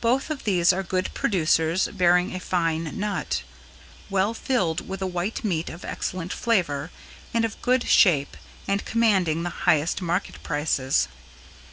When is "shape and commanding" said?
7.88-9.42